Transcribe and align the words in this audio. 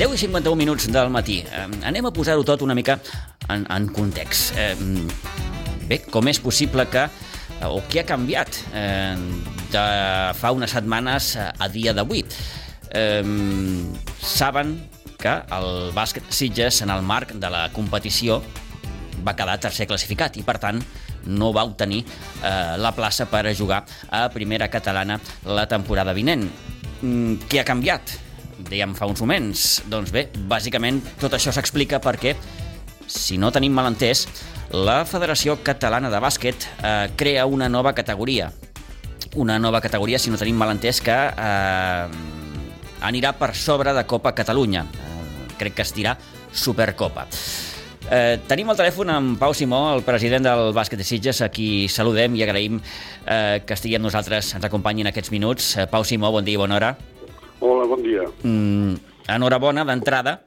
10 0.00 0.14
i 0.14 0.18
51 0.18 0.56
minuts 0.56 0.86
del 0.88 1.10
matí. 1.12 1.42
Eh, 1.44 1.66
anem 1.84 2.06
a 2.08 2.10
posar-ho 2.10 2.40
tot 2.40 2.62
una 2.64 2.72
mica 2.72 2.94
en, 3.52 3.66
en 3.68 3.88
context. 3.92 4.54
Eh, 4.56 4.72
bé, 5.90 5.98
com 6.08 6.24
és 6.30 6.40
possible 6.40 6.86
que 6.88 7.02
o 7.68 7.82
què 7.84 8.00
ha 8.00 8.06
canviat 8.08 8.56
eh, 8.72 9.12
de 9.68 9.82
fa 10.40 10.54
unes 10.56 10.72
setmanes 10.72 11.34
a 11.36 11.68
dia 11.68 11.92
d'avui? 11.92 12.22
Eh, 12.96 13.20
saben 14.24 14.72
que 15.20 15.36
el 15.58 15.92
bàsquet 15.92 16.32
Sitges, 16.32 16.80
en 16.80 16.94
el 16.96 17.04
marc 17.04 17.36
de 17.36 17.52
la 17.52 17.66
competició, 17.76 18.40
va 19.20 19.36
quedar 19.36 19.58
tercer 19.60 19.84
classificat 19.84 20.40
i, 20.40 20.46
per 20.48 20.56
tant, 20.64 20.80
no 21.28 21.52
va 21.52 21.66
obtenir 21.68 22.00
eh, 22.06 22.72
la 22.80 22.96
plaça 22.96 23.28
per 23.28 23.44
a 23.44 23.52
jugar 23.52 23.84
a 24.08 24.24
primera 24.32 24.72
catalana 24.72 25.20
la 25.44 25.68
temporada 25.68 26.16
vinent. 26.16 26.48
Mm, 27.04 27.36
què 27.52 27.60
ha 27.60 27.68
canviat? 27.68 28.16
Dèiem 28.68 28.94
fa 28.98 29.08
uns 29.10 29.22
moments. 29.22 29.80
Doncs 29.90 30.12
bé, 30.14 30.26
bàsicament 30.50 31.00
tot 31.20 31.34
això 31.36 31.52
s'explica 31.54 32.00
perquè, 32.02 32.34
si 33.10 33.38
no 33.40 33.50
tenim 33.54 33.74
malentès, 33.74 34.26
la 34.70 35.00
Federació 35.08 35.56
Catalana 35.66 36.10
de 36.12 36.20
Bàsquet 36.22 36.66
eh, 36.66 37.08
crea 37.18 37.46
una 37.46 37.68
nova 37.68 37.94
categoria. 37.96 38.50
Una 39.34 39.58
nova 39.58 39.80
categoria, 39.80 40.18
si 40.18 40.30
no 40.30 40.38
tenim 40.38 40.58
malentès, 40.58 41.00
que 41.02 41.16
eh, 41.16 42.04
anirà 43.06 43.34
per 43.38 43.54
sobre 43.56 43.94
de 43.96 44.06
Copa 44.06 44.34
Catalunya. 44.36 44.84
Eh, 44.86 45.50
crec 45.58 45.78
que 45.78 45.86
es 45.86 45.94
dirà 45.96 46.16
Supercopa. 46.52 47.26
Eh, 48.10 48.40
tenim 48.50 48.70
al 48.70 48.78
telèfon 48.78 49.10
amb 49.12 49.36
Pau 49.38 49.52
Simó, 49.54 49.84
el 49.94 50.02
president 50.02 50.46
del 50.48 50.72
bàsquet 50.74 50.98
de 50.98 51.06
Sitges, 51.06 51.42
a 51.46 51.50
qui 51.52 51.86
saludem 51.86 52.34
i 52.34 52.42
agraïm 52.42 52.80
eh, 52.80 53.60
que 53.62 53.76
estigui 53.76 53.98
amb 53.98 54.08
nosaltres, 54.08 54.54
ens 54.58 54.66
acompanyi 54.66 55.04
en 55.06 55.10
aquests 55.12 55.30
minuts. 55.34 55.76
Eh, 55.76 55.86
Pau 55.90 56.06
Simó, 56.06 56.32
bon 56.34 56.46
dia 56.46 56.58
i 56.58 56.62
bona 56.62 56.78
hora. 56.78 56.94
Hola, 57.60 57.84
bon 57.86 58.02
dia. 58.02 58.24
Mm, 58.42 58.94
enhorabona 59.28 59.84
d'entrada. 59.84 60.40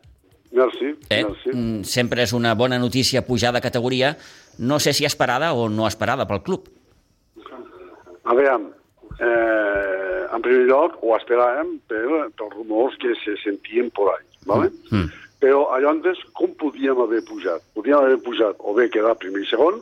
Merci, 0.53 0.93
Eh? 1.09 1.23
merci. 1.25 1.49
Mm, 1.53 1.83
sempre 1.83 2.21
és 2.23 2.33
una 2.33 2.53
bona 2.55 2.77
notícia 2.79 3.23
pujar 3.25 3.53
de 3.53 3.61
categoria. 3.61 4.17
No 4.59 4.79
sé 4.79 4.93
si 4.93 5.05
esperada 5.05 5.53
o 5.53 5.67
no 5.69 5.87
esperada 5.87 6.27
pel 6.27 6.43
club. 6.43 6.67
A 8.23 8.33
veure, 8.33 8.55
eh, 9.19 10.25
en 10.33 10.41
primer 10.41 10.65
lloc, 10.67 10.97
ho 11.01 11.15
esperàvem 11.17 11.79
per, 11.87 12.29
pels 12.37 12.53
rumors 12.55 12.95
que 12.97 13.13
se 13.23 13.35
sentien 13.43 13.89
por 13.91 14.13
ahí, 14.13 14.25
¿vale? 14.45 14.69
Mm. 14.91 15.09
Però 15.43 15.65
llavors, 15.77 16.19
com 16.33 16.53
podíem 16.55 16.95
haver 17.01 17.21
pujat? 17.25 17.61
Podíem 17.75 17.97
haver 17.97 18.21
pujat 18.23 18.55
o 18.59 18.73
bé 18.73 18.89
quedar 18.89 19.17
primer 19.19 19.41
i 19.43 19.45
segon, 19.49 19.81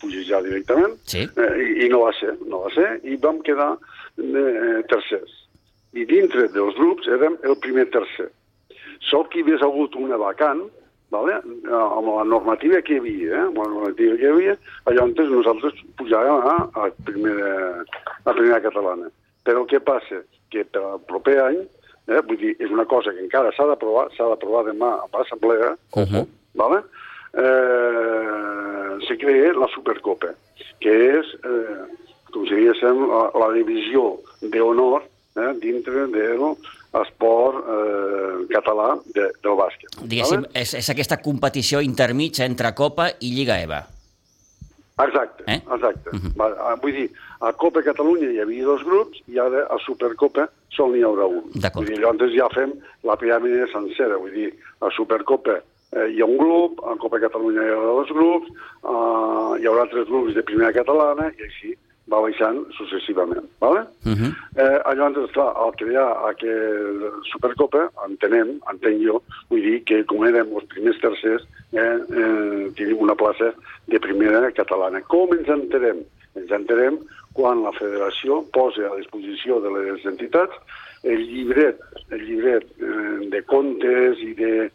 pujar 0.00 0.24
ja 0.26 0.40
directament, 0.42 0.96
Sí. 1.06 1.20
eh, 1.22 1.52
i, 1.62 1.86
i 1.86 1.88
no 1.88 2.00
va 2.02 2.12
ser, 2.18 2.34
no 2.48 2.64
va 2.64 2.70
ser, 2.74 3.00
i 3.04 3.14
vam 3.16 3.38
quedar 3.42 3.76
eh, 4.18 4.82
tercers. 4.88 5.45
I 5.96 6.04
dintre 6.08 6.48
dels 6.52 6.76
grups 6.76 7.08
érem 7.08 7.38
el 7.48 7.56
primer 7.64 7.86
tercer. 7.94 8.28
Sol 9.08 9.26
que 9.32 9.40
hi 9.40 9.46
hagués 9.46 9.64
hagut 9.64 9.96
una 9.96 10.18
vacant, 10.20 10.66
vale? 11.14 11.38
Amb 11.40 12.10
la 12.10 12.26
normativa 12.28 12.82
que 12.84 12.96
hi 12.96 13.00
havia, 13.00 13.30
eh? 13.32 13.44
amb 13.46 13.60
la 13.62 13.68
normativa 13.72 14.18
que 14.18 14.26
hi 14.26 14.32
havia, 14.32 14.56
llavors 14.90 15.32
nosaltres 15.32 15.80
pujàvem 16.00 16.50
a, 16.52 16.56
a, 16.82 16.90
primera, 17.08 17.54
a 18.24 18.34
primera 18.34 18.60
catalana. 18.64 19.10
Però 19.46 19.64
què 19.70 19.80
passa? 19.80 20.20
Que 20.52 20.66
per 20.68 20.82
al 20.82 21.02
proper 21.08 21.38
any, 21.46 21.60
eh? 22.10 22.20
vull 22.28 22.40
dir, 22.42 22.54
és 22.60 22.72
una 22.74 22.86
cosa 22.90 23.14
que 23.14 23.24
encara 23.24 23.54
s'ha 23.56 23.68
d'aprovar, 23.72 24.08
s'ha 24.16 24.28
d'aprovar 24.32 24.66
demà 24.68 24.92
a 25.00 25.10
l'Assemblea, 25.14 25.74
uh. 25.96 26.04
-huh. 26.04 26.26
vale? 26.54 26.84
eh, 27.36 29.06
se 29.06 29.16
crea 29.16 29.52
la 29.52 29.68
Supercopa, 29.68 30.32
que 30.80 30.92
és, 31.18 31.26
eh, 31.44 31.84
com 32.32 32.46
si 32.46 32.54
diguéssim, 32.54 33.04
la, 33.10 33.30
la 33.34 33.50
divisió 33.52 34.16
d'honor 34.40 35.04
eh, 35.36 35.52
dintre 35.62 36.06
de 36.12 36.28
l'esport 36.36 37.60
eh, 37.60 38.46
català 38.52 38.94
de, 39.14 39.28
del 39.42 39.58
bàsquet. 39.58 40.00
Diguéssim, 40.02 40.46
és, 40.54 40.74
és 40.80 40.88
aquesta 40.94 41.20
competició 41.22 41.82
intermitja 41.84 42.48
entre 42.48 42.72
Copa 42.74 43.10
i 43.20 43.34
Lliga 43.36 43.60
EVA. 43.62 43.84
Exacte, 44.96 45.44
Eh? 45.46 45.60
exacte. 45.74 46.08
Uh 46.10 46.18
-huh. 46.18 46.32
Va, 46.36 46.74
vull 46.80 46.92
dir, 46.92 47.10
a 47.40 47.52
Copa 47.52 47.82
Catalunya 47.82 48.30
hi 48.30 48.40
havia 48.40 48.64
dos 48.64 48.82
grups 48.82 49.20
i 49.28 49.38
ara 49.38 49.66
a 49.68 49.76
Supercopa 49.84 50.48
sol 50.70 50.92
n'hi 50.92 51.02
haurà 51.02 51.26
un. 51.26 51.50
D'acord. 51.52 51.84
Vull 51.84 51.94
dir, 51.94 52.00
llavors 52.00 52.32
ja 52.32 52.48
fem 52.48 52.72
la 53.02 53.16
piràmide 53.16 53.68
sencera, 53.72 54.16
vull 54.16 54.32
dir, 54.32 54.54
a 54.80 54.90
Supercopa 54.90 55.60
eh, 55.92 56.08
hi 56.12 56.20
ha 56.20 56.24
un 56.24 56.38
grup, 56.38 56.80
a 56.84 56.96
Copa 56.96 57.20
Catalunya 57.20 57.62
hi 57.62 57.72
haurà 57.74 57.92
dos 58.00 58.08
grups, 58.08 58.48
eh, 58.48 59.60
hi 59.60 59.66
haurà 59.66 59.86
tres 59.90 60.08
grups 60.08 60.34
de 60.34 60.42
primera 60.42 60.72
catalana 60.72 61.30
i 61.38 61.42
així 61.42 61.76
va 62.12 62.20
baixant 62.22 62.58
successivament. 62.76 63.46
¿vale? 63.60 63.80
Uh 64.04 64.12
-huh. 64.12 64.32
Eh, 64.62 64.94
llavors, 64.94 65.32
clar, 65.32 65.52
al 65.56 65.72
crear 65.76 66.08
aquest 66.30 67.02
Supercopa, 67.32 67.90
entenem, 68.06 68.48
entenc 68.72 69.02
jo, 69.02 69.22
vull 69.48 69.62
dir 69.62 69.84
que 69.84 70.04
com 70.04 70.24
érem 70.24 70.48
els 70.54 70.66
primers 70.72 70.98
tercers, 71.00 71.42
eh, 71.72 71.98
eh, 72.20 72.70
tenim 72.76 72.98
una 72.98 73.14
plaça 73.14 73.52
de 73.86 73.98
primera 73.98 74.50
catalana. 74.52 75.00
Com 75.00 75.32
ens 75.32 75.48
enterem? 75.48 75.98
Ens 76.34 76.50
enterem 76.50 76.98
quan 77.32 77.62
la 77.62 77.72
federació 77.72 78.44
posa 78.52 78.86
a 78.92 78.96
disposició 78.96 79.60
de 79.60 79.70
les 79.70 80.04
entitats 80.04 80.54
el 81.02 81.20
llibret, 81.30 81.78
el 82.10 82.20
llibret 82.26 82.64
eh, 82.80 83.28
de 83.30 83.42
comptes 83.42 84.18
i 84.18 84.32
de, 84.34 84.70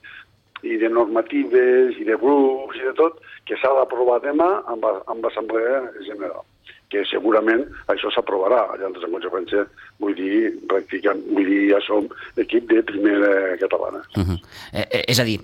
i 0.64 0.78
de 0.78 0.90
normatives 0.90 1.98
i 1.98 2.04
de 2.04 2.16
grups 2.16 2.78
i 2.78 2.86
de 2.88 2.94
tot, 2.94 3.20
que 3.46 3.58
s'ha 3.58 3.74
d'aprovar 3.74 4.22
demà 4.22 4.64
amb, 4.68 4.86
amb 5.08 5.24
l'Assemblea 5.26 5.92
General 6.08 6.46
que 6.92 7.04
segurament 7.10 7.64
això 7.92 8.12
s'aprovarà. 8.14 8.62
Llavors, 8.78 9.08
en 9.08 9.16
conseqüència, 9.16 9.66
vull 10.04 10.16
dir, 10.18 10.52
pràcticament, 10.72 11.24
vull 11.32 11.48
dir, 11.48 11.62
ja 11.72 11.82
som 11.88 12.08
equip 12.44 12.70
de 12.70 12.84
primera 12.84 13.58
catalana. 13.62 14.04
Uh 14.16 14.24
-huh. 14.24 14.40
eh, 14.74 14.88
eh, 14.92 15.04
és 15.08 15.20
a 15.20 15.24
dir, 15.24 15.40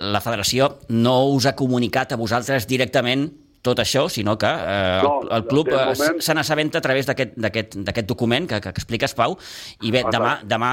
la 0.00 0.20
federació 0.20 0.78
no 0.88 1.30
us 1.32 1.46
ha 1.46 1.56
comunicat 1.56 2.12
a 2.12 2.16
vosaltres 2.16 2.66
directament 2.66 3.30
tot 3.62 3.78
això, 3.78 4.08
sinó 4.08 4.38
que 4.38 4.48
eh, 4.48 5.00
No, 5.02 5.20
el, 5.22 5.32
el 5.36 5.46
club 5.46 5.68
eh, 5.68 5.76
moment- 5.76 6.20
se 6.20 6.34
n'assabenta 6.34 6.78
a 6.78 6.80
través 6.80 7.06
d'aquest 7.06 8.06
document 8.08 8.48
que, 8.48 8.60
que 8.60 8.72
expliques, 8.72 9.14
Pau, 9.14 9.36
i 9.82 9.90
bé, 9.90 10.00
Exacte. 10.00 10.16
demà, 10.16 10.32
demà 10.44 10.70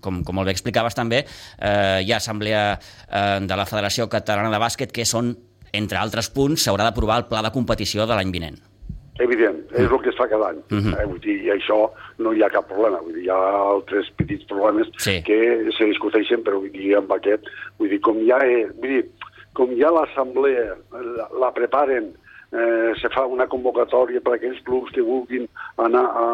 com, 0.00 0.22
com 0.22 0.34
molt 0.34 0.46
bé 0.46 0.52
explicaves 0.52 0.94
també, 0.94 1.24
eh, 1.58 2.00
hi 2.04 2.12
ha 2.12 2.16
assemblea 2.16 2.78
eh, 2.78 3.40
de 3.42 3.56
la 3.56 3.66
Federació 3.66 4.08
Catalana 4.08 4.50
de 4.50 4.62
Bàsquet 4.62 4.92
que 4.92 5.04
són, 5.04 5.36
entre 5.72 5.98
altres 5.98 6.30
punts, 6.30 6.62
s'haurà 6.62 6.84
d'aprovar 6.86 7.18
el 7.18 7.26
pla 7.26 7.42
de 7.42 7.50
competició 7.50 8.06
de 8.06 8.14
l'any 8.14 8.30
vinent. 8.30 8.58
Evident, 9.18 9.64
és 9.74 9.90
el 9.90 9.98
que 10.02 10.10
es 10.12 10.16
fa 10.16 10.28
cada 10.30 10.50
any. 10.52 10.60
Mhm. 10.70 10.94
eh? 10.94 11.06
Vull 11.06 11.18
dir, 11.20 11.36
I 11.44 11.50
això 11.56 11.90
no 12.18 12.32
hi 12.32 12.42
ha 12.42 12.50
cap 12.50 12.68
problema. 12.68 13.00
Vull 13.02 13.14
dir, 13.14 13.24
hi 13.24 13.30
ha 13.34 13.40
altres 13.74 14.10
petits 14.16 14.44
problemes 14.46 14.88
Sí. 14.98 15.22
que 15.26 15.70
se 15.76 15.84
discuteixen, 15.84 16.44
però 16.44 16.60
vull 16.60 16.70
dir, 16.70 16.94
amb 16.96 17.10
aquest, 17.12 17.44
vull 17.78 17.88
dir, 17.90 18.00
com 18.00 18.16
ja, 18.26 18.38
és, 18.46 18.70
vull 18.78 18.88
dir, 18.88 19.04
com 19.54 19.74
ja 19.76 19.90
l'assemblea 19.90 20.76
la, 20.92 21.28
la 21.40 21.50
preparen, 21.52 22.12
eh, 22.52 22.92
se 23.00 23.08
fa 23.10 23.26
una 23.26 23.46
convocatòria 23.46 24.20
per 24.20 24.32
a 24.32 24.36
aquells 24.36 24.62
clubs 24.64 24.92
que 24.94 25.02
vulguin 25.02 25.48
anar 25.76 26.04
a, 26.06 26.26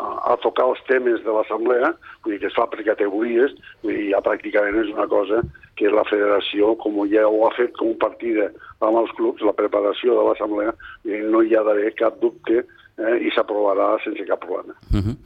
a, 0.00 0.36
tocar 0.42 0.66
els 0.70 0.80
temes 0.88 1.22
de 1.24 1.34
l'assemblea, 1.34 1.92
vull 2.24 2.34
dir 2.34 2.40
que 2.42 2.50
es 2.50 2.56
fa 2.56 2.66
per 2.70 2.84
categories, 2.86 3.54
vull 3.84 3.96
dir, 3.96 4.10
ja 4.14 4.22
pràcticament 4.24 4.80
és 4.82 4.92
una 4.94 5.06
cosa 5.10 5.42
que 5.78 5.92
la 5.92 6.04
federació, 6.08 6.74
com 6.82 6.98
ja 7.12 7.26
ho 7.28 7.46
ha 7.46 7.54
fet 7.56 7.72
com 7.78 7.94
partida 8.00 8.50
amb 8.80 9.00
els 9.00 9.12
clubs, 9.16 9.44
la 9.44 9.56
preparació 9.56 10.16
de 10.18 10.26
l'assemblea, 10.28 10.74
no 11.32 11.42
hi 11.44 11.56
ha 11.56 11.64
d'haver 11.66 11.94
cap 11.98 12.20
dubte 12.20 12.60
eh, 12.60 13.16
i 13.24 13.32
s'aprovarà 13.34 13.94
sense 14.04 14.26
cap 14.28 14.42
problema. 14.44 14.74
Uh 14.92 15.00
-huh. 15.00 15.16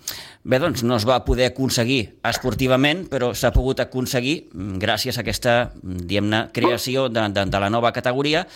Bé, 0.44 0.58
doncs 0.58 0.82
no 0.84 0.96
es 0.96 1.06
va 1.08 1.24
poder 1.24 1.46
aconseguir 1.46 2.20
esportivament, 2.22 3.08
però 3.08 3.32
s'ha 3.34 3.52
pogut 3.52 3.80
aconseguir 3.80 4.50
mm, 4.52 4.78
gràcies 4.78 5.16
a 5.16 5.22
aquesta, 5.22 5.72
mm, 5.82 6.06
diguem-ne, 6.06 6.48
creació 6.52 7.08
de, 7.08 7.28
de, 7.32 7.44
de 7.46 7.60
la 7.60 7.70
nova 7.70 7.92
categoria. 7.92 8.46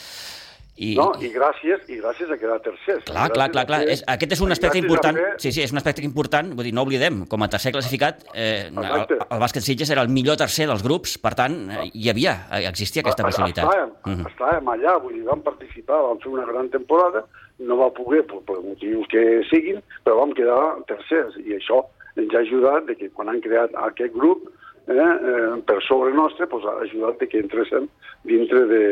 I, 0.78 0.92
No, 0.94 1.08
i 1.20 1.28
gràcies, 1.34 1.80
i 1.90 1.96
gràcies 1.98 2.30
a 2.30 2.36
quedar 2.38 2.60
tercers. 2.62 3.02
Clar, 3.08 3.25
Gràcies 3.26 3.34
clar, 3.34 3.48
clar, 3.50 3.64
clar. 3.66 3.80
És, 3.90 4.04
aquest 4.06 4.32
és 4.36 4.40
un 4.44 4.52
aspecte 4.54 4.78
important. 4.78 5.16
fer- 5.19 5.40
Sí, 5.42 5.50
sí, 5.52 5.62
és 5.62 5.72
un 5.72 5.78
aspecte 5.80 6.04
important. 6.06 6.52
Vull 6.54 6.64
dir, 6.69 6.72
no 6.75 6.82
oblidem, 6.86 7.25
com 7.26 7.42
a 7.42 7.48
tercer 7.48 7.72
classificat, 7.72 8.22
eh, 8.34 8.69
el, 8.70 8.78
Exacte. 8.84 9.19
el 9.28 9.40
bàsquet 9.42 9.62
Sitges 9.66 9.90
era 9.90 10.02
el 10.02 10.08
millor 10.08 10.36
tercer 10.36 10.69
dels 10.69 10.82
grups, 10.84 11.16
per 11.19 11.34
tant, 11.34 11.56
eh, 11.70 11.90
hi 11.92 12.08
havia, 12.10 12.46
eh, 12.52 12.66
existia 12.69 13.02
aquesta 13.02 13.25
Ah, 13.25 13.26
possibilitat. 13.26 13.64
Estàvem, 13.64 13.90
Mhm. 14.06 14.26
estàvem 14.30 14.64
allà, 14.75 15.02
vull 15.02 15.14
dir, 15.14 15.25
vam 15.25 15.42
participar, 15.42 16.00
vam 16.00 16.19
fer 16.20 16.28
una 16.32 16.46
gran 16.46 16.69
temporada, 16.70 17.25
no 17.58 17.76
va 17.76 17.90
poder 17.92 18.22
per, 18.26 18.38
per 18.46 18.60
motius 18.62 19.06
que 19.08 19.42
siguin, 19.50 19.82
però 20.04 20.16
vam 20.20 20.32
quedar 20.32 20.76
tercers, 20.86 21.34
i 21.38 21.58
això 21.58 21.84
ens 22.16 22.32
ha 22.34 22.38
ajudat 22.38 22.86
de 22.86 22.94
que 22.94 23.10
quan 23.10 23.28
han 23.28 23.40
creat 23.40 23.70
aquest 23.75 24.14
grup, 24.14 24.48
eh, 24.88 24.94
eh, 24.94 25.62
per 25.69 25.82
sobre 25.82 26.14
nostre, 26.14 26.46
pues, 26.46 26.64
ha 26.64 26.79
ajudat 26.82 27.20
que 27.29 27.43
entréssim 27.43 27.88
dintre 28.25 28.64
de, 28.70 28.85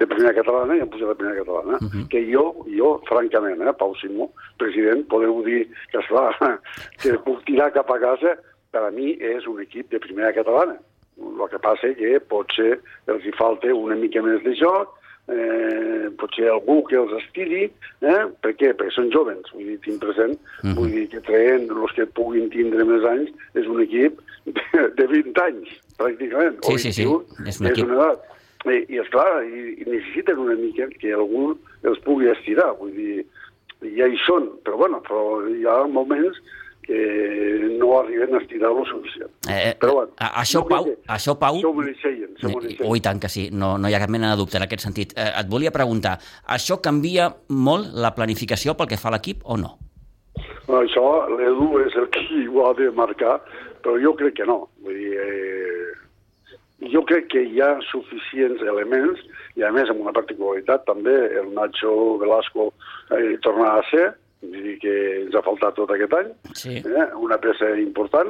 de 0.00 0.06
primera 0.06 0.34
catalana 0.34 0.76
i 0.76 0.82
hem 0.82 0.90
pujat 0.90 1.12
a 1.12 1.18
primera 1.18 1.38
catalana. 1.38 1.78
Uh 1.80 1.88
-huh. 1.88 2.08
Que 2.08 2.24
jo, 2.32 2.66
jo, 2.66 3.00
francament, 3.08 3.62
eh, 3.62 3.72
Pau 3.78 3.94
Simó, 3.96 4.30
president, 4.58 5.06
podeu 5.08 5.42
dir 5.42 5.68
que, 5.90 5.98
esclar, 5.98 6.34
que 7.02 7.18
puc 7.24 7.44
tirar 7.44 7.72
cap 7.72 7.90
a 7.90 7.98
casa, 7.98 8.36
per 8.70 8.82
a 8.84 8.90
mi 8.90 9.16
és 9.20 9.46
un 9.46 9.60
equip 9.60 9.90
de 9.90 9.98
primera 9.98 10.32
catalana. 10.32 10.76
El 11.16 11.48
que 11.48 11.58
passa 11.58 11.94
que 11.94 12.20
potser 12.20 12.78
els 13.06 13.24
hi 13.24 13.32
falta 13.38 13.72
una 13.72 13.94
mica 13.94 14.20
més 14.22 14.42
de 14.42 14.52
joc, 14.54 14.95
eh, 15.28 16.08
potser 16.20 16.48
algú 16.52 16.82
que 16.86 16.96
els 17.00 17.12
estiri, 17.22 17.64
eh? 18.02 18.20
per 18.42 18.52
què? 18.58 18.72
Perquè 18.78 18.92
són 18.94 19.10
jovens, 19.14 19.48
vull 19.54 19.66
dir, 19.72 19.78
tinc 19.84 20.00
present, 20.02 20.36
uh 20.36 20.66
Mhm. 20.66 20.70
-huh. 20.72 20.76
vull 20.78 20.90
dir 20.90 21.08
que 21.08 21.20
traient 21.20 21.70
els 21.70 21.92
que 21.92 22.06
puguin 22.06 22.48
tindre 22.50 22.84
més 22.84 23.04
anys 23.04 23.30
és 23.54 23.66
un 23.66 23.80
equip 23.82 24.20
de, 24.46 24.88
de 24.96 25.06
20 25.06 25.42
anys, 25.42 25.68
pràcticament, 25.98 26.56
Sí, 26.64 26.72
o 26.74 26.78
sí, 26.78 26.92
sí, 26.92 27.04
21, 27.04 27.24
és 27.48 27.60
un 27.60 27.66
és 27.66 27.72
equip. 27.72 27.84
una 27.86 27.94
edat. 27.94 28.20
I, 28.66 28.84
i 28.94 28.98
esclar, 28.98 29.44
i, 29.46 29.76
i 29.78 29.84
necessiten 29.86 30.38
una 30.38 30.54
mica 30.56 30.88
que 30.98 31.12
algú 31.14 31.56
els 31.84 31.98
pugui 32.00 32.26
estirar, 32.28 32.74
vull 32.78 32.90
dir, 32.92 33.24
ja 33.96 34.06
hi 34.08 34.16
són, 34.26 34.48
però 34.64 34.76
bueno, 34.76 35.00
però 35.06 35.46
hi 35.48 35.64
ha 35.66 35.86
moments 35.86 36.36
que 36.86 37.76
no 37.80 37.98
arriben 37.98 38.34
a 38.34 38.38
estirar 38.38 38.70
lo 38.70 38.84
suficient. 38.86 39.30
Eh, 39.50 39.74
però 39.80 39.94
bueno, 39.94 40.12
això, 40.18 40.62
crec 40.62 40.76
Pau, 40.76 40.84
que 40.84 41.12
això, 41.16 41.34
Pau... 41.40 41.58
Mereixen, 41.74 42.36
s'ho 42.38 42.52
mereixen. 42.52 42.86
Oh, 42.86 42.94
i 42.94 43.02
tant 43.02 43.20
que 43.22 43.30
sí, 43.32 43.48
no, 43.52 43.74
no 43.78 43.90
hi 43.90 43.96
ha 43.96 44.02
cap 44.02 44.12
mena 44.14 44.30
de 44.32 44.38
dubte 44.38 44.60
en 44.60 44.66
aquest 44.66 44.86
sentit. 44.86 45.16
Eh, 45.18 45.32
et 45.42 45.50
volia 45.50 45.74
preguntar, 45.74 46.16
això 46.56 46.78
canvia 46.82 47.32
molt 47.50 47.90
la 47.98 48.14
planificació 48.14 48.76
pel 48.78 48.90
que 48.92 49.00
fa 49.00 49.10
a 49.10 49.16
l'equip 49.16 49.42
o 49.44 49.58
no? 49.60 49.74
Bueno, 50.66 50.82
això 50.84 51.06
l'Edu 51.34 51.70
és 51.84 51.96
el 51.98 52.10
qui 52.14 52.46
ho 52.52 52.68
ha 52.68 52.74
de 52.78 52.90
marcar, 52.94 53.40
però 53.82 53.98
jo 54.02 54.14
crec 54.18 54.38
que 54.40 54.46
no. 54.48 54.62
Vull 54.86 55.00
dir, 55.00 55.14
eh, 55.22 56.86
jo 56.92 57.02
crec 57.08 57.30
que 57.32 57.42
hi 57.42 57.62
ha 57.64 57.72
suficients 57.90 58.62
elements, 58.62 59.22
i 59.56 59.64
a 59.64 59.72
més 59.74 59.90
amb 59.90 60.04
una 60.04 60.14
particularitat 60.14 60.84
també, 60.86 61.16
el 61.40 61.50
Nacho 61.56 62.16
Velasco 62.22 62.70
eh, 63.16 63.34
torna 63.42 63.74
a 63.78 63.84
ser, 63.90 64.10
vull 64.42 64.62
dir 64.62 64.78
que 64.82 64.94
ens 65.24 65.34
ha 65.34 65.42
faltat 65.42 65.74
tot 65.74 65.90
aquest 65.90 66.12
any, 66.14 66.30
Sí. 66.54 66.76
eh, 66.78 67.08
una 67.16 67.38
peça 67.38 67.70
important, 67.80 68.28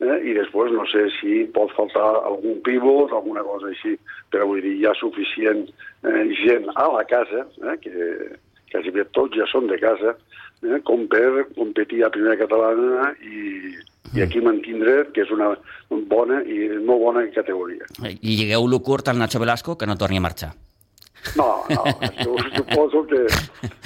eh, 0.00 0.18
i 0.30 0.32
després 0.34 0.72
no 0.72 0.86
sé 0.86 1.08
si 1.20 1.44
pot 1.54 1.70
faltar 1.76 2.24
algun 2.24 2.60
pivot, 2.62 3.12
alguna 3.12 3.42
cosa 3.42 3.68
així, 3.68 3.96
però 4.30 4.46
vull 4.46 4.62
dir, 4.62 4.76
hi 4.78 4.86
ha 4.86 4.94
suficient 4.94 5.68
eh, 6.04 6.24
gent 6.44 6.66
a 6.74 6.88
la 6.92 7.04
casa, 7.04 7.46
eh, 7.64 7.76
que 7.82 8.38
quasi 8.72 8.90
bé 8.90 9.04
tots 9.12 9.36
ja 9.36 9.46
són 9.50 9.66
de 9.66 9.78
casa, 9.78 10.16
eh, 10.62 10.80
com 10.84 11.06
per 11.08 11.46
competir 11.56 12.04
a 12.04 12.10
primera 12.10 12.36
catalana 12.36 13.12
i, 13.22 13.74
i 14.16 14.22
aquí 14.22 14.40
mantindre 14.40 15.10
que 15.12 15.22
és 15.22 15.30
una 15.30 15.52
bona 15.90 16.42
i 16.44 16.68
molt 16.80 17.02
bona 17.02 17.26
categoria. 17.34 17.84
I 18.04 18.36
lligueu-lo 18.36 18.80
curt 18.80 19.08
al 19.08 19.18
Nacho 19.18 19.38
Velasco 19.40 19.76
que 19.76 19.86
no 19.86 19.96
torni 19.96 20.16
a 20.16 20.20
marxar. 20.24 20.54
No, 21.36 21.48
no, 21.68 21.82
això 22.08 22.34
suposo 22.56 23.02
que, 23.10 23.24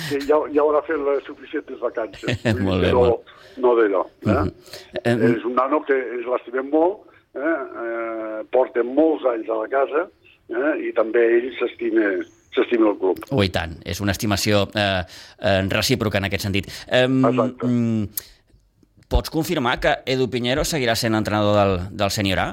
que 0.08 0.20
ja, 0.28 0.38
ja 0.52 0.62
haurà 0.62 0.82
fet 0.86 1.00
les 1.02 1.24
suficients 1.26 1.80
vacances. 1.80 2.44
Molt 2.66 2.84
bé, 2.84 2.92
no, 2.92 3.06
molt. 3.06 3.32
no 3.62 3.72
d'allò. 3.78 4.02
Eh? 4.28 4.44
Eh, 5.02 5.16
És 5.32 5.44
un 5.48 5.56
nano 5.58 5.82
que 5.86 5.96
ens 5.96 6.28
l'estimem 6.28 6.68
molt, 6.72 7.08
eh? 7.34 7.56
Eh, 7.82 8.38
porta 8.52 8.84
molts 8.86 9.24
anys 9.32 9.48
a 9.50 9.58
la 9.62 9.68
casa 9.72 10.04
eh? 10.52 10.72
i 10.88 10.92
també 10.96 11.24
ell 11.38 11.50
s'estima 11.58 12.12
s'estima 12.52 12.90
el 12.90 12.98
club. 13.00 13.22
Oh, 13.32 13.40
i 13.40 13.48
tant, 13.48 13.78
és 13.88 14.00
una 14.04 14.12
estimació 14.12 14.66
eh, 14.76 15.00
eh, 15.40 15.60
recíproca 15.72 16.20
en 16.20 16.28
aquest 16.28 16.44
sentit. 16.44 16.68
Eh, 16.86 17.06
Exacte. 17.08 17.66
mm, 17.66 18.28
pots 19.08 19.32
confirmar 19.32 19.78
que 19.80 19.94
Edu 20.06 20.28
Pinheiro 20.32 20.64
seguirà 20.68 20.94
sent 20.96 21.16
entrenador 21.16 21.56
del, 21.56 21.74
del 21.96 22.12
Sènior 22.12 22.42
A? 22.44 22.50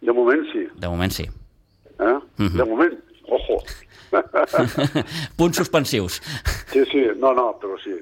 De 0.00 0.12
moment 0.16 0.42
sí. 0.50 0.64
De 0.74 0.88
moment 0.90 1.14
sí. 1.14 1.28
Eh? 2.00 2.18
Mhm. 2.38 2.56
De 2.56 2.64
moment, 2.64 2.98
ojo. 3.28 3.60
Punts 5.38 5.60
suspensius. 5.62 6.20
Sí, 6.72 6.84
sí, 6.90 7.06
no, 7.16 7.34
no, 7.34 7.52
però 7.60 7.78
sí. 7.82 7.96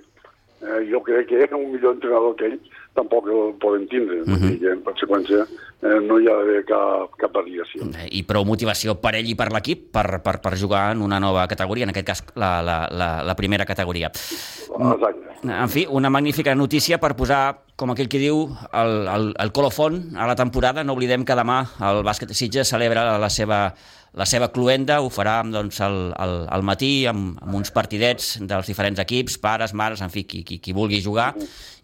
Eh, 0.58 0.81
jo 0.90 1.02
crec 1.06 1.28
que 1.28 1.55
un 1.55 1.70
millor 1.70 1.94
entrenador 1.94 2.34
que 2.37 2.46
ell 2.50 2.58
tampoc 2.99 3.28
el 3.31 3.55
poden 3.62 3.87
tindre. 3.88 4.22
Uh 4.22 4.34
-huh. 4.34 4.58
que 4.58 4.72
en 4.72 4.82
conseqüència 4.82 5.46
eh, 5.82 6.00
no 6.02 6.19
hi 6.19 6.26
ha 6.26 6.34
d'haver 6.34 6.64
cap, 6.66 7.14
cap 7.19 7.32
variació. 7.32 7.87
I 8.10 8.22
prou 8.26 8.44
motivació 8.44 8.96
per 9.00 9.14
ell 9.14 9.28
i 9.28 9.37
per 9.38 9.52
l'equip 9.52 9.93
per, 9.93 10.20
per, 10.22 10.40
per 10.40 10.56
jugar 10.58 10.93
en 10.93 11.02
una 11.02 11.20
nova 11.20 11.46
categoria, 11.46 11.84
en 11.84 11.90
aquest 11.90 12.06
cas 12.06 12.25
la, 12.34 12.62
la, 12.62 12.88
la, 12.90 13.22
la 13.22 13.34
primera 13.37 13.64
categoria. 13.64 14.11
Exacte. 14.11 15.28
En 15.44 15.69
fi, 15.69 15.87
una 15.88 16.11
magnífica 16.11 16.54
notícia 16.54 16.99
per 16.99 17.14
posar, 17.14 17.62
com 17.76 17.93
aquell 17.93 18.08
que 18.08 18.19
diu, 18.19 18.49
el, 18.72 19.06
el, 19.06 19.34
el 19.38 19.52
colofon 19.52 20.16
a 20.16 20.26
la 20.26 20.34
temporada. 20.34 20.82
No 20.82 20.94
oblidem 20.94 21.25
que 21.25 21.37
demà 21.38 21.61
el 21.81 22.02
bàsquet 22.02 22.28
de 22.28 22.34
Sitges 22.34 22.69
celebra 22.69 23.19
la 23.19 23.31
seva, 23.31 23.75
la 24.16 24.25
seva 24.26 24.49
cluenda, 24.52 25.00
ho 25.05 25.10
farà 25.12 25.43
doncs, 25.44 25.81
al, 25.84 25.99
al, 26.16 26.46
al 26.49 26.64
matí 26.64 27.06
amb, 27.10 27.37
amb 27.44 27.58
uns 27.60 27.72
partidets 27.75 28.38
dels 28.40 28.70
diferents 28.70 29.00
equips, 29.02 29.37
pares, 29.43 29.75
mares, 29.75 30.00
en 30.05 30.12
fi, 30.12 30.25
qui, 30.25 30.44
qui, 30.44 30.58
qui 30.64 30.76
vulgui 30.76 31.02
jugar, 31.05 31.34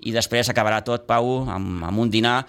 i 0.00 0.14
després 0.14 0.48
acabarà 0.48 0.80
tot, 0.86 1.04
Pau, 1.06 1.44
amb, 1.50 1.84
amb 1.84 2.00
un 2.00 2.10
dinar, 2.10 2.42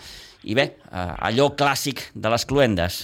i 0.45 0.55
bé, 0.55 0.69
eh, 0.91 1.11
allò 1.29 1.51
clàssic 1.57 2.09
de 2.15 2.31
les 2.31 2.45
cluendes. 2.47 3.01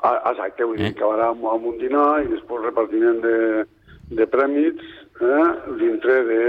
Ah, 0.00 0.16
Exacte, 0.30 0.64
vull 0.64 0.78
dir, 0.78 0.90
Eh? 0.90 0.94
acabarà 0.96 1.28
amb, 1.34 1.44
amb 1.44 1.66
un 1.66 1.78
dinar 1.78 2.22
i 2.24 2.30
després 2.30 2.64
repartiment 2.64 3.20
de, 3.20 3.64
de 4.16 4.26
prèmits 4.32 4.84
eh, 5.20 5.48
dintre 5.82 6.22
de, 6.24 6.44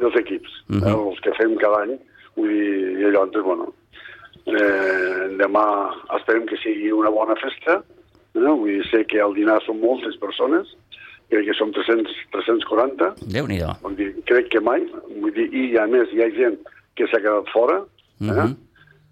dels 0.00 0.16
equips, 0.16 0.52
uh 0.70 0.76
-huh. 0.76 0.86
eh, 0.88 1.10
els 1.10 1.20
que 1.20 1.34
fem 1.36 1.56
cada 1.56 1.82
any. 1.82 1.98
Vull 2.36 2.48
dir, 2.48 3.00
i 3.00 3.04
allò, 3.04 3.26
doncs, 3.26 3.44
bueno, 3.44 3.66
eh, 4.46 5.36
demà 5.36 5.66
esperem 6.16 6.46
que 6.46 6.56
sigui 6.62 6.92
una 6.92 7.10
bona 7.10 7.36
festa, 7.36 7.82
eh? 8.44 8.54
vull 8.60 8.72
dir, 8.74 8.84
sé 8.90 9.04
que 9.08 9.20
al 9.22 9.34
dinar 9.34 9.60
són 9.64 9.80
moltes 9.80 10.16
persones, 10.20 10.68
crec 11.30 11.46
que 11.48 11.54
som 11.58 11.72
300, 11.74 12.12
340, 12.34 13.14
Déu-n'hi-do. 13.32 13.72
vull 13.82 13.96
dir, 13.98 14.12
crec 14.28 14.50
que 14.52 14.60
mai, 14.60 14.84
vull 15.20 15.32
dir, 15.34 15.48
i 15.54 15.76
a 15.78 15.86
més 15.90 16.12
hi 16.12 16.22
ha 16.22 16.30
gent 16.36 16.58
que 16.96 17.08
s'ha 17.10 17.20
quedat 17.20 17.48
fora, 17.52 17.80
eh? 18.20 18.24
Mhm. 18.32 18.56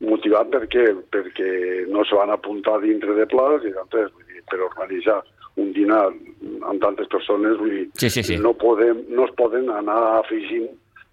motivat 0.04 0.50
perquè, 0.52 0.84
perquè 1.12 1.50
no 1.88 2.04
se 2.04 2.14
van 2.16 2.30
apuntar 2.30 2.80
dintre 2.82 3.14
de 3.14 3.26
plats 3.26 3.64
i 3.64 3.72
doncs, 3.72 4.12
vull 4.12 4.26
dir, 4.28 4.42
per 4.50 4.60
organitzar 4.60 5.22
un 5.56 5.72
dinar 5.72 6.06
amb 6.66 6.80
tantes 6.82 7.06
persones, 7.08 7.56
vull 7.58 7.70
dir, 7.70 7.84
Sí, 7.94 8.10
sí, 8.10 8.22
sí. 8.22 8.36
No, 8.36 8.52
podem, 8.54 9.04
no 9.08 9.24
es 9.24 9.34
poden 9.38 9.70
anar 9.70 10.18
afegint 10.20 10.68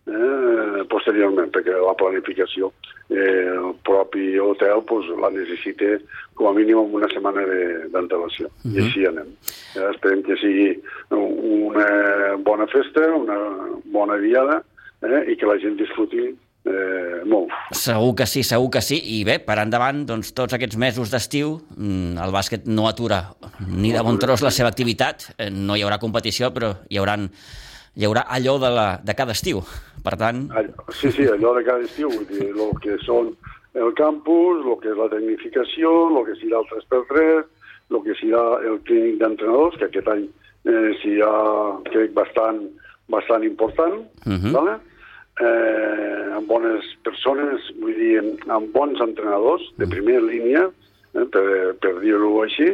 eh, 0.07 0.83
posteriorment, 0.89 1.51
perquè 1.53 1.75
la 1.77 1.93
planificació 1.99 2.71
eh, 3.09 3.51
el 3.53 3.75
propi 3.83 4.37
hotel 4.39 4.81
pues, 4.87 5.05
la 5.21 5.29
necessita 5.29 5.97
com 6.33 6.47
a 6.47 6.53
mínim 6.57 6.77
amb 6.79 6.93
una 6.95 7.07
setmana 7.11 7.41
de- 7.45 7.87
d'antelació. 7.93 8.47
Uh 8.47 8.71
-huh. 8.71 8.75
I 8.75 8.79
així 8.85 9.05
anem. 9.05 9.27
Eh, 9.75 9.89
esperem 9.91 10.23
que 10.23 10.35
sigui 10.37 10.81
una 11.09 12.35
bona 12.43 12.67
festa, 12.67 13.01
una 13.15 13.37
bona 13.85 14.17
diada 14.17 14.63
eh, 15.01 15.31
i 15.31 15.35
que 15.37 15.45
la 15.45 15.57
gent 15.59 15.77
disfruti 15.79 16.23
eh, 16.65 17.21
molt. 17.25 17.49
Segur 17.71 18.13
que 18.15 18.25
sí, 18.25 18.43
segur 18.43 18.69
que 18.69 18.81
sí. 18.81 18.99
I 19.19 19.23
bé, 19.27 19.39
per 19.39 19.57
endavant, 19.59 20.05
doncs, 20.05 20.33
tots 20.33 20.53
aquests 20.53 20.77
mesos 20.77 21.11
d'estiu, 21.11 21.59
mm, 21.77 22.17
el 22.21 22.31
bàsquet 22.31 22.65
no 22.65 22.87
atura 22.87 23.33
ni 23.67 23.91
de 23.91 24.01
bon 24.01 24.19
tros 24.19 24.41
la 24.41 24.51
seva 24.51 24.69
activitat. 24.69 25.33
Eh, 25.37 25.49
No 25.51 25.75
hi 25.75 25.81
haurà 25.83 25.99
competició, 25.99 26.51
però 26.53 26.75
hi, 26.89 26.97
hauran, 26.97 27.29
hi 27.95 28.05
haurà 28.07 28.25
allò 28.27 28.57
de, 28.61 28.69
la, 28.71 28.85
de 29.03 29.13
cada 29.17 29.31
estiu. 29.35 29.61
Per 30.03 30.15
tant, 30.17 30.47
sí, 30.97 31.11
sí, 31.13 31.27
allò 31.29 31.53
de 31.57 31.63
cada 31.67 31.83
estiu, 31.85 32.09
vull 32.09 32.25
dir, 32.29 32.47
el 32.49 32.71
que 32.81 32.95
són 33.05 33.33
el 33.77 33.93
campus, 33.95 34.63
el 34.65 34.77
que 34.81 34.89
és 34.91 34.97
la 34.97 35.09
tecnificació, 35.11 35.91
el 36.09 36.25
que 36.27 36.37
serà 36.41 36.61
el 36.63 36.69
3x3, 36.71 37.43
el 37.91 38.01
que 38.05 38.15
serà 38.19 38.43
el 38.65 38.79
clínic 38.87 39.19
d'entrenadors, 39.21 39.77
que 39.77 39.85
aquest 39.91 40.07
any 40.11 40.23
eh, 40.65 40.91
serà, 41.03 41.33
crec, 41.91 42.13
bastant, 42.17 42.63
bastant 43.09 43.43
important, 43.47 44.01
Mhm. 44.25 44.51
vale? 44.55 44.77
eh, 45.41 46.35
amb 46.35 46.47
bones 46.47 46.85
persones, 47.03 47.63
vull 47.81 47.95
dir, 47.97 48.19
amb 48.51 48.67
bons 48.75 48.99
entrenadors 49.01 49.63
de 49.79 49.87
primera 49.87 50.21
línia, 50.21 50.67
eh, 51.15 51.25
per, 51.33 51.73
per 51.81 51.93
dir-ho 52.01 52.41
així, 52.43 52.67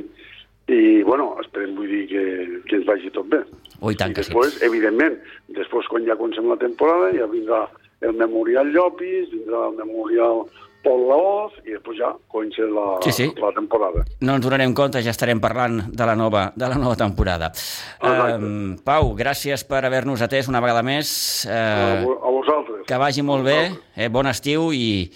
i, 0.67 1.01
bueno, 1.07 1.35
esperem, 1.41 1.75
vull 1.77 1.87
dir, 1.87 2.03
que, 2.11 2.23
que 2.67 2.75
ens 2.81 2.85
vagi 2.87 3.09
tot 3.15 3.27
bé. 3.31 3.39
oh, 3.79 3.91
i 3.91 3.95
tant 3.95 4.11
I 4.11 4.15
que 4.17 4.23
sí. 4.23 4.33
després, 4.33 4.61
evidentment, 4.67 5.17
després 5.55 5.87
quan 5.87 6.05
ja 6.07 6.15
comencem 6.19 6.47
la 6.49 6.57
temporada, 6.59 7.11
ja 7.15 7.27
vindrà 7.31 7.65
el 8.01 8.13
Memorial 8.13 8.67
Llopis, 8.73 9.29
vindrà 9.31 9.67
el 9.71 9.77
Memorial 9.79 10.43
Pol 10.83 11.01
Laoz, 11.09 11.55
i 11.65 11.73
després 11.73 11.97
ja 11.99 12.11
comença 12.31 12.67
la, 12.69 12.83
Sí, 13.03 13.11
sí. 13.11 13.25
la 13.41 13.49
temporada. 13.55 14.03
No 14.21 14.35
ens 14.37 14.45
donarem 14.45 14.75
compte, 14.77 15.01
ja 15.03 15.11
estarem 15.15 15.39
parlant 15.43 15.81
de 15.89 16.05
la 16.05 16.15
nova, 16.19 16.51
de 16.55 16.67
la 16.69 16.77
nova 16.79 16.95
temporada. 16.99 17.49
Exacte. 17.55 18.37
Um, 18.37 18.75
Pau, 18.85 19.09
gràcies 19.17 19.63
per 19.67 19.81
haver-nos 19.87 20.21
atès 20.21 20.47
una 20.51 20.61
vegada 20.63 20.83
més. 20.85 21.09
Uh, 21.47 22.05
a 22.21 22.31
vosaltres. 22.31 22.85
que 22.87 22.99
vagi 23.01 23.23
molt 23.25 23.43
bé, 23.47 23.57
eh, 23.97 24.07
bon 24.13 24.27
estiu 24.29 24.69
i, 24.71 25.09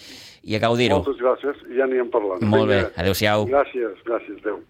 i 0.44 0.56
a 0.58 0.60
gaudir-ho. 0.60 1.04
Moltes 1.04 1.22
gràcies, 1.22 1.62
ja 1.78 1.86
anirem 1.86 2.10
parlant. 2.12 2.42
Molt 2.44 2.68
bé, 2.68 2.82
Vinga. 2.88 2.94
adéu-siau. 3.06 3.46
Gràcies, 3.52 4.02
gràcies, 4.08 4.42
adéu. 4.42 4.62